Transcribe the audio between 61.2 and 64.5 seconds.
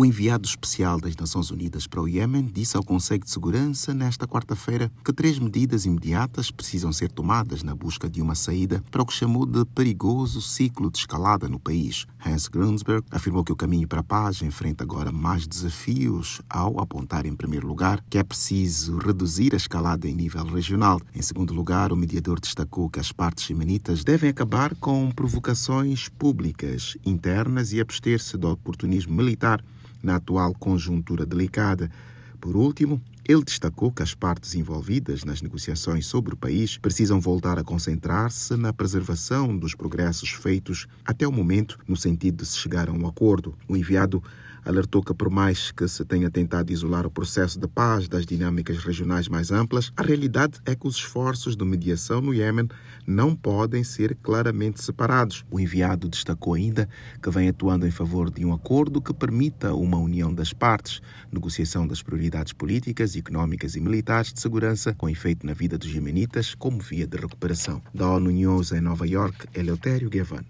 negociação das prioridades políticas, económicas e militares de